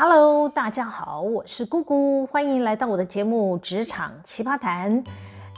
[0.00, 5.02] Hello，大家好，我是姑姑，欢迎来到我的节目《职场奇葩谈》。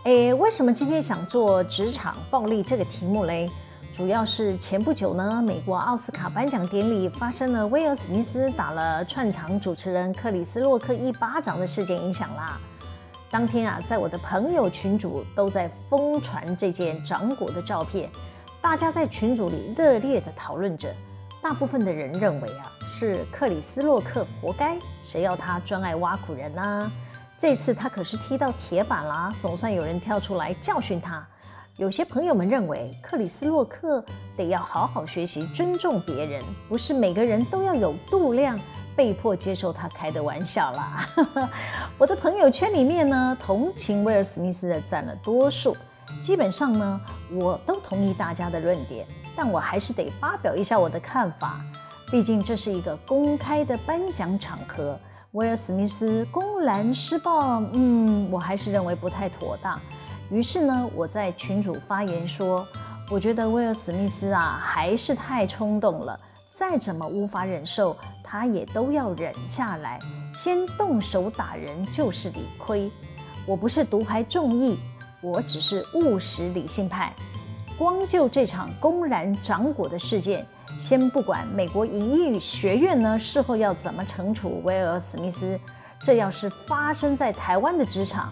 [0.04, 3.50] 诶，为什么今天想做职场暴力这个题目嘞？
[3.92, 12.58] 主要是前不久呢，美国奥斯卡颁奖典礼发生了威尔史密斯打了串场主持人克里斯洛克一巴掌的事件影响啦。
[13.30, 18.08] 当天啊，在我的朋友群组都在疯传这件掌果的照片，
[18.62, 20.88] 大家在群组里热烈的讨论着。
[21.42, 26.92] 大部分的人认为啊，是克里斯洛克活该，谁要他专爱挖苦人呢、啊？
[27.36, 31.26] 这次他可是踢到铁板啦，总算有人跳出来教训他。
[31.76, 34.04] 有些朋友们认为克里斯洛克
[34.36, 38.60] 得要好好学习尊重别人，不是每个人都要有度量，
[38.94, 41.08] 被迫接受他开的玩笑啦。
[41.96, 45.74] 我的朋友圈里面呢，同情威尔史密斯的占了多数，
[46.20, 47.00] 基本上呢，
[47.32, 49.06] 我都同意大家的论点。
[49.42, 51.64] 但我还是得发表一下我的看法，
[52.10, 55.00] 毕竟这是一个公开的颁奖场合。
[55.30, 59.80] 威尔史密斯公然施暴，嗯，我还是认为不太妥当。
[60.30, 62.68] 于是呢，我在群主发言说，
[63.10, 66.20] 我觉得威尔史密斯啊，还是太冲动了，
[66.50, 69.98] 再怎么无法忍受，他也都要忍下来。
[70.34, 72.90] 先动手打人就是理亏。
[73.46, 74.78] 我不是独排众议，
[75.22, 77.14] 我只是务实理性派。
[77.80, 80.44] 光就这场公然掌果的事件，
[80.78, 85.58] 先不管美国影艺学院呢事后要怎么惩处威尔史密斯，
[86.04, 88.30] 这要是发生在台湾的职场，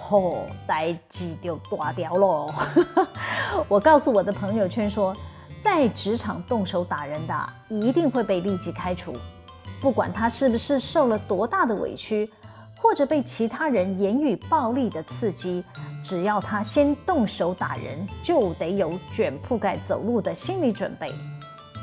[0.00, 2.54] 嚯、哦，代志就大条喽！
[3.66, 5.12] 我告诉我的朋友圈说，
[5.58, 7.34] 在职场动手打人的，
[7.68, 9.12] 一定会被立即开除，
[9.80, 12.30] 不管他是不是受了多大的委屈。
[12.84, 15.64] 或者被其他人言语暴力的刺激，
[16.02, 21.10] 只要他先动手打人，就得有卷铺盖走路的心理准备。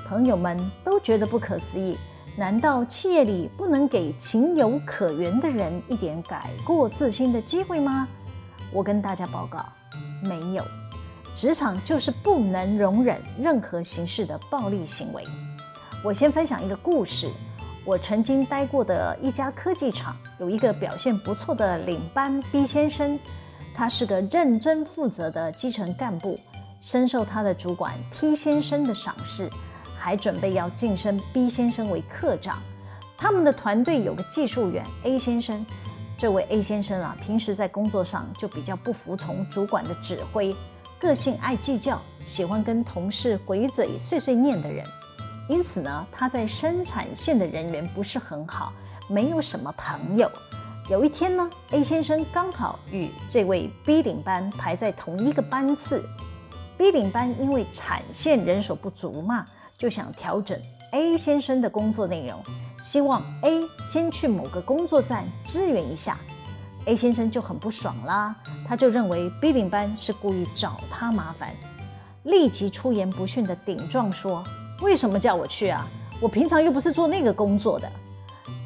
[0.08, 1.98] 朋友们都觉得不可思议，
[2.38, 8.08] 难道企业里不能给情有可原的人一点改过自新的机会吗？
[8.72, 9.66] 我跟大家报告，
[10.22, 10.64] 没有。
[11.34, 15.24] 职场就是不能容忍任何形式的暴力行为。
[16.04, 17.28] 我先分享一个故事。
[17.84, 23.18] 我曾经待过的一家科技厂，有一个表现不错的领班 B 先生，
[23.74, 26.40] 他是个认真负责的基层干部，
[26.80, 29.50] 深受他的主管 T 先生的赏识，
[29.98, 32.60] 还准备要晋升 B 先生为课长。
[33.18, 35.66] 他们的团队有个技术员 A 先生，
[36.16, 40.56] 这位 A 先生啊，平时在工作上就比较不服从主管的指挥，
[41.00, 44.86] 个性爱计较，喜欢跟同事回嘴碎碎念的人。
[45.52, 48.72] 因此呢，他在生产线的人缘不是很好，
[49.10, 50.32] 没有什么朋友。
[50.90, 56.02] 有一天呢，A 先生刚好与这位 B 领班排在同一个班次
[56.78, 59.46] ，B 领班因为产线人手不足嘛，
[59.78, 60.58] 就想调整
[60.94, 62.42] A 先生的工作内容，
[62.80, 66.18] 希望 A 先去某个工作站支援一下。
[66.86, 68.34] A 先生就很不爽啦，
[68.66, 71.54] 他就认为 B 领班是故意找他麻烦，
[72.24, 74.42] 立即出言不逊地顶撞说。
[74.82, 75.88] 为什么叫我去啊？
[76.20, 77.90] 我平常又不是做那个工作的。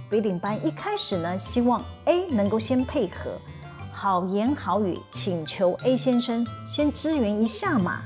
[0.09, 3.31] B 领班一开始呢，希望 A 能够先配合，
[3.93, 8.01] 好言好语请求 A 先生先支援一下嘛。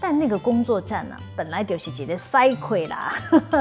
[0.00, 3.14] 但那个工作站呢，本来就是觉得塞亏啦，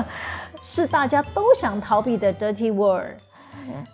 [0.61, 3.17] 是大家都想逃避的 dirty world，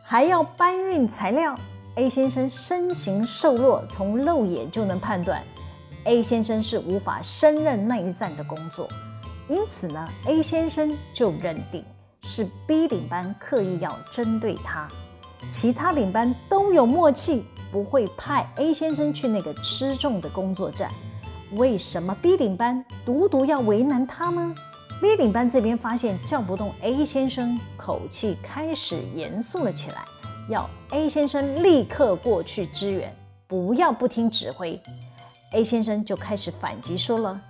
[0.04, 1.54] 还要搬运材料。
[1.96, 5.44] A 先生身形瘦弱，从肉眼就能判断
[6.06, 8.88] ，A 先生是无法胜任那一站的工作。
[9.50, 11.84] 因此呢，A 先生就认定
[12.22, 14.88] 是 B 领班刻意要针对他，
[15.50, 20.92] 其他领班都有默契，不会派 A 先生去那个吃重的工作站。
[21.54, 24.54] 为什么 B 领班独独要为难他呢
[25.02, 30.06] ？B 领班这边发现叫不动 A 先生，口气开始严肃了起来，
[30.48, 33.12] 要 A 先生立刻过去支援，
[33.48, 34.80] 不要不听指挥。
[35.54, 37.42] A 先生就开始反击说了。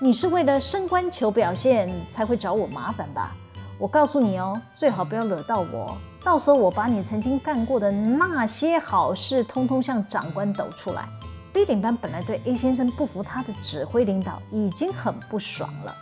[0.00, 3.34] 你是为了升官求表现才会找我麻烦吧？
[3.78, 11.08] 我告诉你哦，最好不要惹到我，到时候我把你曾经干过的那些好事，通通向长官抖出来。
[11.52, 15.94] B 领班本来对 A 先生不服他的指挥领导已经很不爽了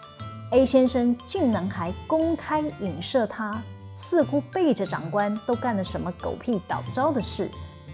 [0.53, 3.63] ，A 先生竟然还公开影射他，
[3.95, 7.51] 似乎背着长官都干了什么狗屁倒招的事，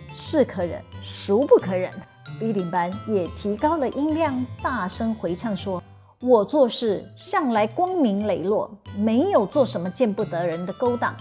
[0.08, 1.92] 是可忍，孰不可忍
[2.38, 5.82] ？B 领班也提高了音量，大声回呛说。
[6.20, 11.14] 我做事向来光明磊落，没有做什么见不得人的勾当。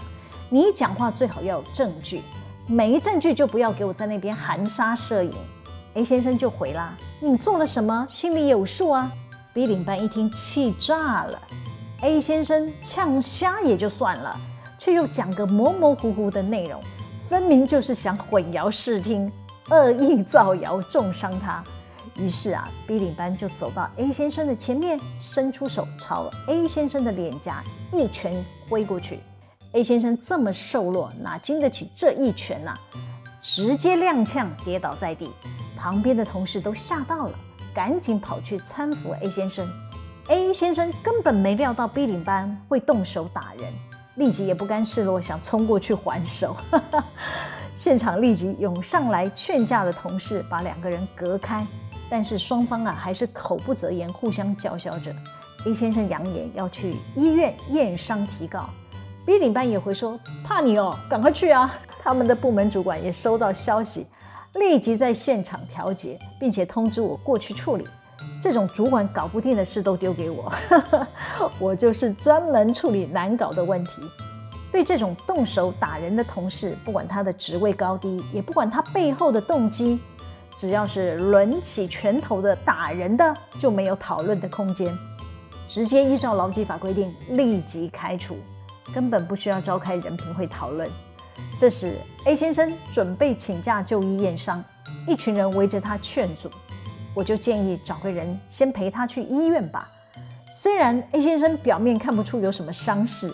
[0.50, 2.20] 你讲话最好要有证据，
[2.66, 5.32] 没证据就不要给我在那边含沙射影。
[5.94, 9.12] A 先生就回啦：“你做了什么，心里有数啊。
[9.54, 11.40] ”B 领班一听气炸了
[12.00, 14.36] ，A 先生呛瞎也就算了，
[14.80, 16.80] 却又讲个模模糊糊的内容，
[17.28, 19.30] 分明就是想混淆视听，
[19.70, 21.62] 恶意造谣，重伤他。
[22.18, 27.62] 于是啊，B 领班就走到 A 先生的前面，伸出手朝 A 先生的脸颊
[27.92, 29.20] 一拳挥过去。
[29.72, 32.78] A 先生这么瘦弱，哪经得起这一拳呐、啊？
[33.40, 35.30] 直接踉跄跌倒在地。
[35.76, 37.38] 旁边的同事都吓到了，
[37.72, 39.68] 赶紧跑去搀扶 A 先生。
[40.26, 43.72] A 先生根本没料到 B 领班会动手打人，
[44.16, 46.56] 立即也不甘示弱，想冲过去还手。
[47.76, 51.64] 现场立即涌上来劝架的同事，把两个人隔开。
[52.10, 55.14] 但是双方啊，还是口不择言，互相叫嚣着。
[55.66, 58.70] A 先生扬言要去医院验伤提告
[59.26, 61.76] ，B 领班也回说怕你哦，赶快去啊！
[62.00, 64.06] 他们的部门主管也收到消息，
[64.54, 67.84] 立即在现场调解，并且通知我过去处理。
[68.40, 70.52] 这种主管搞不定的事都丢给我，
[71.58, 74.00] 我就是专门处理难搞的问题。
[74.70, 79.98] 对这种动手打人的同事，不管他的职位高低，也不管他背后的动机。
[80.58, 84.92] 只要是抡起拳头的打人的，就没有讨论的空间，
[85.68, 88.36] 直接依照劳基法规定立即开除，
[88.92, 90.90] 根本不需要召开人评会讨论。
[91.56, 94.64] 这时 A 先生准备请假就医验伤，
[95.06, 96.50] 一群人围着他劝阻，
[97.14, 99.88] 我就建议找个人先陪他去医院吧。
[100.52, 103.32] 虽然 A 先生表面看不出有什么伤势，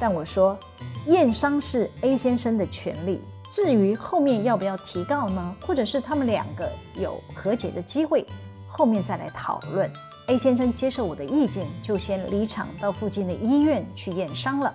[0.00, 0.58] 但我说
[1.06, 3.20] 验伤是 A 先生的权利。
[3.54, 5.54] 至于后面要不要提告呢？
[5.60, 8.26] 或者是他们两个有和解的机会，
[8.66, 9.88] 后面再来讨论。
[10.26, 14.74] A 先生接受我的意见，就先离场到附近的医院去验伤了。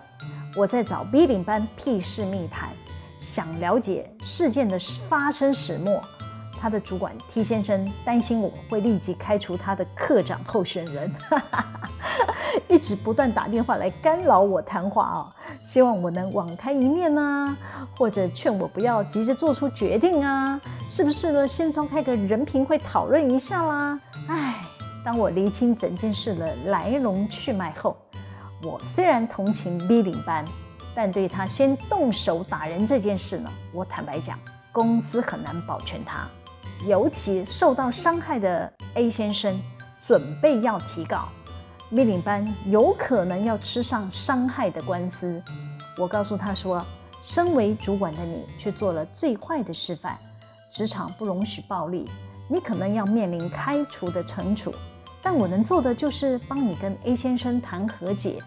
[0.55, 2.69] 我在找 B 领班辟室密谈，
[3.19, 4.79] 想了解事件的
[5.09, 6.01] 发生始末。
[6.57, 11.13] 他的主管 T 先生担心我会立即开除他的科长候选人，
[12.69, 15.35] 一直不断打电话来干扰我谈话啊，
[15.69, 17.55] 希望我能网开一面啊，
[17.95, 21.47] 或者劝我不要急着做出决定啊，是不是呢？
[21.47, 23.99] 先召开个人评会讨论一下啦。
[24.25, 24.55] 唉，
[25.05, 27.95] 当我厘清整件事的来龙去脉后，
[28.63, 30.43] 我虽然同情 B 领班，
[30.95, 34.39] 但对他先动手打人这件事呢，我坦白讲，
[34.71, 36.27] 公司很难保全他。
[36.87, 39.55] 尤其受到伤害的 A 先生
[40.01, 41.29] 准备要提告
[41.89, 45.41] ，B 领班有可能要吃上伤害的官司。
[45.97, 46.85] 我告诉他说
[47.21, 50.17] ：“身为主管的你却做了最坏的示范，
[50.71, 52.09] 职场不容许暴力，
[52.47, 54.73] 你可能要面临开除的惩处。
[55.21, 58.41] 但我能做的就是帮你跟 A 先生谈和解，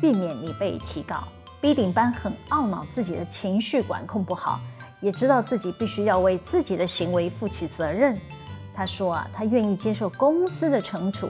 [0.00, 1.24] 避免你被提告。
[1.60, 4.60] ”B 领班很懊恼自己的情绪管控不好。
[5.02, 8.18] 也知道自己必须要为自己的行为负起责任。
[8.74, 11.28] 他说啊，他愿意接受公司的惩处，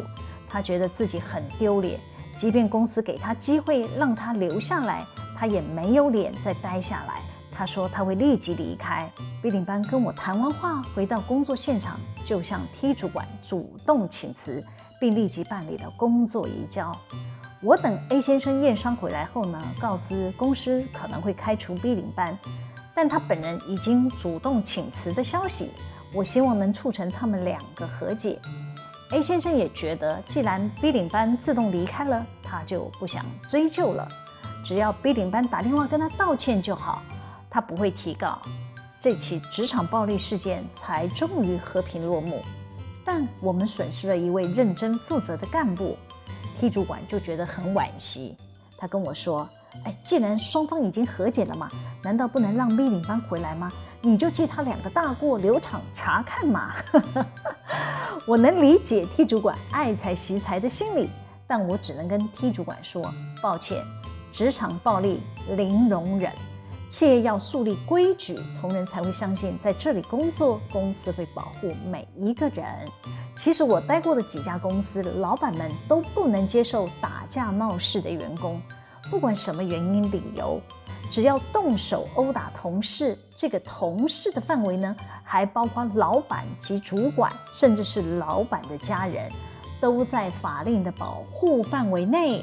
[0.49, 1.99] 他觉得自己很丢脸。
[2.35, 5.05] 即便公司给他机会让他留下来，
[5.37, 7.21] 他也没有脸再待下来。
[7.51, 9.09] 他说他会立即离开。
[9.43, 14.63] B 领班跟我谈完话，回到工作现场，就向 T 主管主动请辞，
[15.01, 16.93] 并立即办理了工作移交。
[17.63, 22.37] 我等 A 先生验伤回来后呢，告知公司可能会开除 B 领班。
[22.95, 25.71] 但他本人已经主动请辞的消息，
[26.13, 28.39] 我希望能促成他们两个和解。
[29.11, 34.09] A 先生也觉得，既然 B 领班自动离开了，他就不想追究了。
[34.65, 37.01] 只要 B 领班打电话跟他道歉就好，
[37.49, 38.39] 他不会提告。
[38.99, 42.43] 这起职场暴力事件才终于和平落幕。
[43.05, 45.97] 但我们损失了一位认真负责的干部
[46.59, 48.37] ，T 主管就觉得很惋惜。
[48.77, 49.49] 他跟我说。
[49.85, 51.69] 哎，既然双方已经和解了嘛，
[52.03, 53.71] 难道不能让 B 领班回来吗？
[54.01, 56.75] 你就记他两个大过，留场查看嘛。
[58.25, 61.11] 我能理解 T 主管爱财惜财的心理，
[61.47, 63.85] 但我只能跟 T 主管说，抱歉，
[64.33, 65.21] 职场暴力
[65.57, 66.33] 零容忍，
[66.89, 72.65] 企业要树立规矩，同仁才会相信在这里工作，公司会保护每一个人。
[73.37, 78.61] 其实我待过的几家公司，老板们都不能接受打架闹事的员工。
[79.11, 80.61] 不管什么原因理由，
[81.11, 89.31] 只要动手殴打同事，这个同事的范围呢，还包括老板及主管，甚至是老板的家人，
[89.81, 92.43] 都在法令的保护范围内。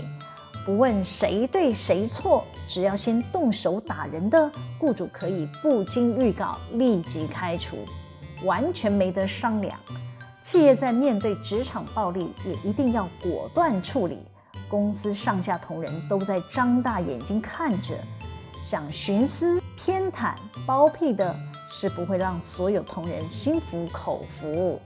[0.66, 7.78] 不问谁对谁错，只要先动手打人的雇主，可以不经预告立即开除，
[8.44, 9.78] 完全没得商量。
[10.42, 14.20] 企业在面对职场暴力，也一定要果断处理。
[14.70, 17.94] 公司上下同仁都在张大眼睛看着，
[18.64, 20.34] 想徇私偏袒
[20.66, 21.36] 包庇的
[21.68, 24.82] 是不会让所有同仁心服口服。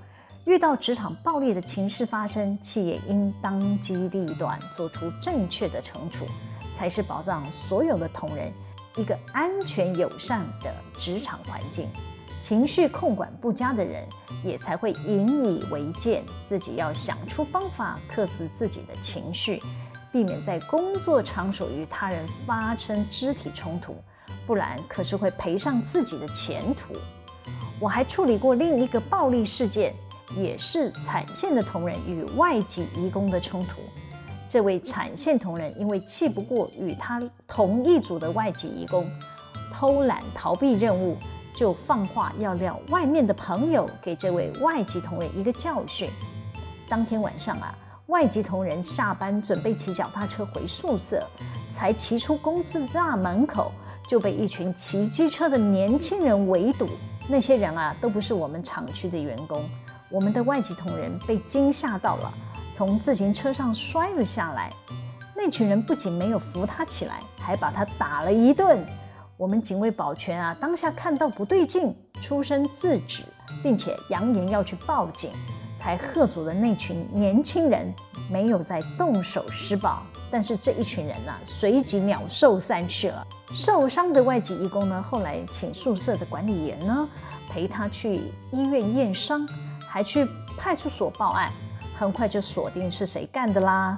[0.46, 6.25] 遇到职场暴力的情势发生，企业应当机立断做出正确的惩处，
[6.74, 8.51] 才是保障所有的同仁
[8.96, 11.88] 一个安全友善的职场环境。
[12.41, 14.07] 情绪控管不佳的人，
[14.43, 19.62] 也才会引以为戒，自己要想出方法克制自己的情绪，
[20.18, 23.96] 避免在工作场所与他人发生肢体冲突，
[24.48, 26.96] 不然可是会赔上自己的前途。
[27.80, 29.94] 我还处理过另一个暴力事件，
[30.36, 33.80] 也是产线的同仁与外籍移工的冲突。
[34.50, 39.08] 这位产线同仁因为气不过与他同一组的外籍移工
[39.72, 41.16] 偷懒逃避任务，
[41.54, 46.10] 就放话要撂外面的朋友给这位外籍同仁一个教训。
[46.90, 51.22] 当天晚上啊，外籍同仁下班准备骑脚踏车回宿舍，
[51.70, 53.70] 才骑出公司大门口，
[54.08, 56.88] 就被一群骑机车的年轻人围堵。
[57.28, 59.62] 那些人啊，都不是我们厂区的员工。
[60.10, 62.34] 我们的外籍同仁被惊吓到了，
[62.72, 64.72] 从自行车上摔了下来。
[65.36, 68.86] 那群人不仅没有扶他起来，还把他打了一顿。
[69.36, 73.24] 我们警卫保全啊，当下看到不对劲，出声制止，
[73.62, 75.30] 并且扬言要去报警，
[75.77, 77.93] 才喝阻了那群年轻人，
[78.29, 80.01] 没有再动手施暴。
[80.29, 83.25] 但是这一群人呢、随即鸟兽散去了。
[83.53, 87.07] 受伤的外籍义工呢，后来请宿舍的管理员呢
[87.50, 88.15] 陪他去
[88.51, 89.48] 医院验伤，
[89.88, 91.50] 还去派出所报案，
[91.98, 93.96] 很快就锁定是谁干的啦。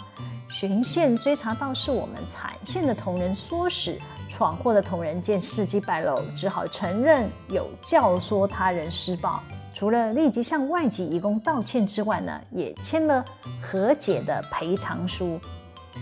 [0.51, 9.41] 循线追查到是我们产线的同仁唆使闯祸的同仁见事迹败露，只好承认有教唆他人施暴。
[9.79, 13.23] 除了立即向外籍移工道歉之外呢，也签了
[13.61, 15.39] 和解的赔偿书。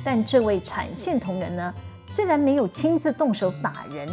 [0.04, 1.72] 但这位产线同仁呢，
[2.08, 4.10] 虽然没有亲自动手打人，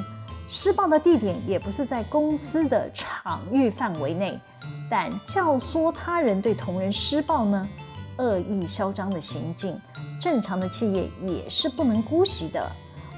[0.46, 4.38] 施暴的地点也不是在公司的场域范围内，
[4.90, 7.66] 但教唆他人对同仁施暴呢，
[8.18, 9.74] 恶意嚣张的行径，
[10.20, 12.70] 正常的企业也是不能姑息的。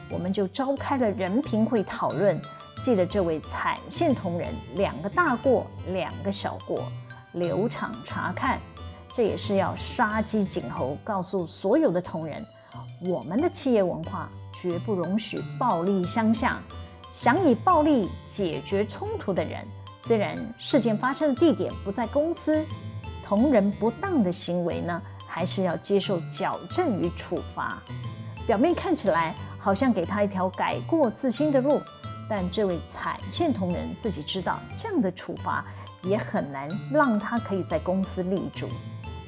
[0.08, 2.40] 我们就召开了人评会讨论，
[2.80, 6.84] 记得这位产线同仁两个大过，两个小过，
[7.32, 8.60] 留厂察看。
[9.12, 12.44] 这也是要杀鸡儆猴，告诉所有的同仁。
[13.00, 16.58] 我们的企业文化绝不容许暴力相向。
[17.12, 19.66] 想以暴力解决冲突的人，
[20.00, 22.62] 虽然事件发生的地点不在公司，
[23.24, 27.82] 同仁不当的行为呢，还是要接受矫正与处罚。
[28.46, 31.80] 表面看起来好像给他一条改过自新的路，
[32.28, 35.64] 但这位产线同仁自己知道，这样的处罚
[36.02, 38.68] 也很难让他可以在公司立足。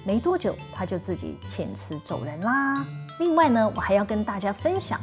[0.04, 2.84] 没多久，他就自己请辞走人啦。
[3.18, 5.00] 另外呢，我还要跟大家分享，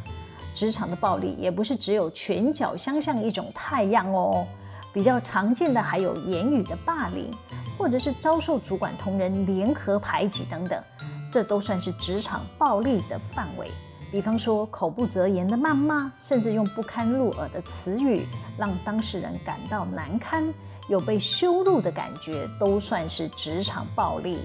[0.54, 4.46] 职场的暴力也不是只有拳脚相向一种太阳哦。
[4.94, 7.30] 比较常见的还有言语的霸凌，
[7.78, 10.82] 或者是遭受主管同仁联合排挤等等，
[11.30, 13.70] 这都算是职场暴力的范围。
[14.16, 18.26] 比方说口不择言的谩骂，甚至用不堪入耳的词语
[18.58, 20.42] 让当事人感到难堪，
[20.88, 24.40] 有被羞辱的感觉，都算是职场暴力。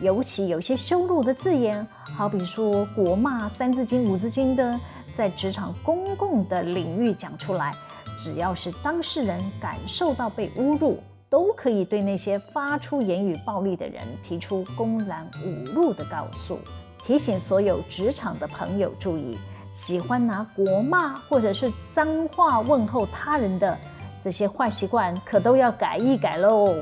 [0.00, 1.86] 尤其有些羞辱的字眼，
[2.16, 4.76] 好比说国骂、三字经、五字经的，
[5.14, 7.72] 在职场公共的领域讲出来，
[8.18, 11.00] 只要是当事人感受到被侮辱，
[11.30, 16.58] 都可以对那些发出言语暴力的人提出公然侮辱的告诉。
[17.06, 19.38] 提醒所有职场的朋友注意，
[19.72, 23.76] 喜欢拿国骂或者是脏话问候他人的
[24.20, 26.74] 这些坏习惯，可都要改一改喽。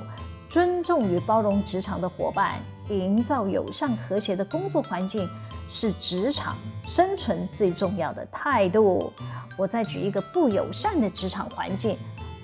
[0.49, 2.55] 尊重与包容职场的伙伴。
[2.89, 5.25] 营造友善和谐的工作环境
[5.69, 9.12] 是职场生存最重要的态度。
[9.57, 11.97] 我再举一个不友善的职场环境，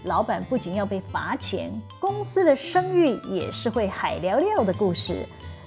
[0.04, 1.68] 老板不仅要被罚钱，
[1.98, 5.26] 公司的声誉也是会海聊聊的故事。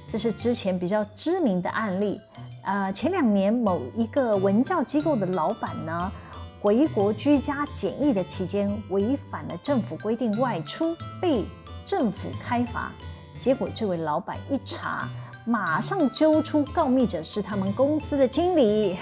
[0.09, 2.19] 这是之前比较知名的案例。
[2.63, 6.11] 呃，前两年某一个文教机构的老板呢，
[6.59, 11.45] 回国居家检疫的期间，违反了政府规定外出，被
[11.85, 12.91] 政府开罚。
[13.37, 15.07] 结果这位老板一查，
[15.45, 18.97] 马上揪出告密者是他们公司的经理。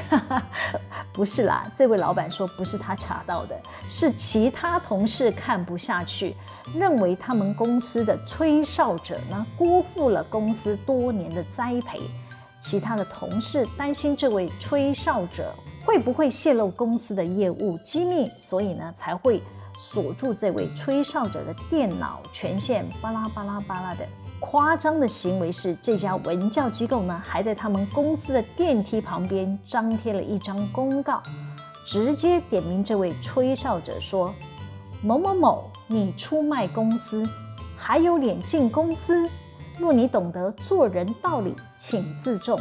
[1.18, 3.60] 不是啦，这位老板说不是他查到的，
[3.90, 6.36] 是其他同事看不下去，
[6.76, 12.00] 认为他们公司的吹哨者呢，辜负了公司多年的栽培。
[12.60, 15.52] 其他的同事担心这位吹哨者
[15.84, 19.42] 会不会泄露公司的业务机密，所以呢才会
[19.77, 24.07] 锁住这位吹哨者的电脑权限，巴拉巴拉巴拉的。
[24.39, 31.22] 夸张的行为是，这家文教机构呢，还在他们公司的电梯旁边张贴了一张公告，
[31.86, 34.34] 直接点名这位吹哨者说
[35.01, 37.27] ：“某某某，你出卖公司，
[37.75, 39.27] 还有脸进公司？
[39.79, 42.60] 若你懂得做人道理，请自重。”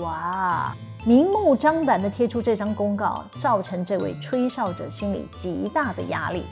[0.00, 6.44] 哇，明目张胆地贴出这张公告，造成这位吹哨者心里极大的压力，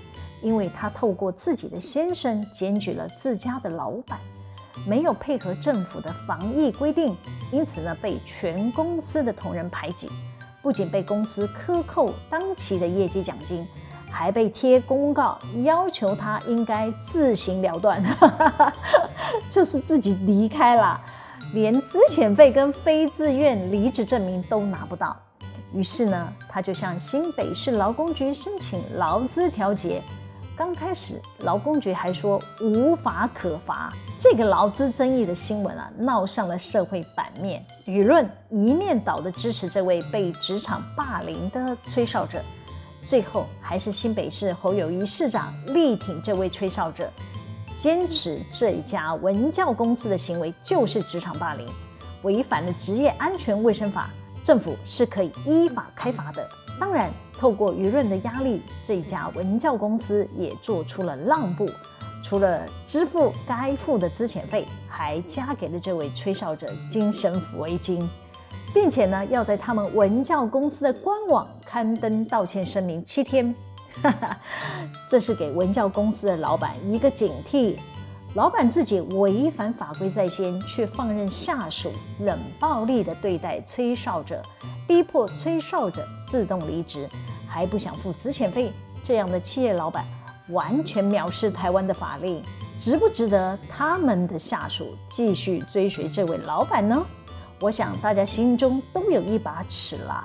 [0.42, 4.18] 因为他透过自己的先生检举了自家的老板，
[4.84, 7.16] 没有配合政府的防疫规定，
[7.52, 10.08] 因此呢，被全公司的同仁排挤，
[10.60, 13.64] 不仅被公司克扣当期的业绩奖金，
[14.10, 18.02] 还被贴公告要求他应该自行了断，
[19.48, 21.00] 就是自己离开了，
[21.52, 25.16] 连资遣费跟非自愿离职证明都拿不到。
[25.72, 30.02] 于是呢，他就向新北市劳工局申请劳资调解。
[30.56, 33.92] 刚开始，劳工局还说无法可罚。
[34.18, 42.42] 这个劳资争议的新闻啊，闹上了社会版面，舆论一面倒的支持这位被职场霸凌的吹哨者。
[43.02, 47.10] 最后，还是新北市侯友谊市长力挺这位吹哨者，
[47.80, 51.66] 坚持这一家文教公司的行为就是职场霸凌，
[52.24, 54.10] 违反了职业安全卫生法，
[54.42, 56.46] 政府是可以依法开罚的。
[56.78, 61.66] 当然，透过舆论的压力，这家文教公司也做出了让步，
[62.22, 68.06] 除了支付该付的资遣费，还加给了这位吹哨者精神抚慰金，
[68.74, 73.54] 并且呢，要在他们文教公司的官网刊登道歉声明七天。
[75.08, 77.76] 这是给文教公司的老板一个警惕。
[78.34, 84.40] 老板自己违反法规在先，却放任下属冷暴力地对待吹哨者，
[84.86, 87.08] 逼迫吹哨者自动离职，
[87.48, 88.70] 还不想付资遣费，
[89.04, 90.04] 这样的企业老板
[90.50, 92.40] 完全藐视台湾的法令，
[92.78, 97.04] 值不值得他们的下属继续追随这位老板呢？
[97.60, 100.24] 我想大家心中都有一把尺啦，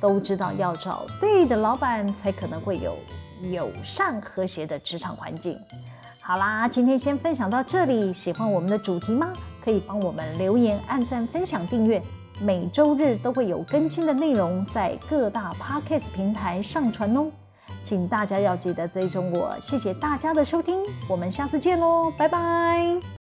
[0.00, 2.96] 都知道要找对的老板，才可能会有
[3.50, 5.58] 友善和谐的职场环境。
[6.20, 8.12] 好啦，今天先分享到这里。
[8.12, 9.32] 喜欢我们的主题吗？
[9.62, 12.02] 可以帮我们留言、按赞、分享、订阅。
[12.40, 17.30] 每周日都会有更新的内容在各大 Podcast 平台上传哦，
[17.82, 19.56] 请大家要记得追踪我。
[19.60, 23.23] 谢谢大家的收听，我们下次见喽，拜拜。